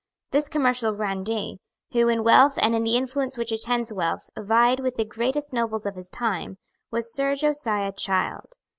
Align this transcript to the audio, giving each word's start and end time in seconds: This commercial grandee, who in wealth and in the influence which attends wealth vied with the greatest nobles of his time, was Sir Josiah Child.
This 0.31 0.49
commercial 0.49 0.95
grandee, 0.95 1.59
who 1.91 2.07
in 2.07 2.23
wealth 2.23 2.57
and 2.59 2.73
in 2.73 2.81
the 2.83 2.97
influence 2.97 3.37
which 3.37 3.51
attends 3.51 3.93
wealth 3.93 4.31
vied 4.35 4.79
with 4.79 4.95
the 4.95 5.05
greatest 5.05 5.53
nobles 5.53 5.85
of 5.85 5.93
his 5.93 6.09
time, 6.09 6.57
was 6.89 7.13
Sir 7.13 7.35
Josiah 7.35 7.91
Child. 7.91 8.53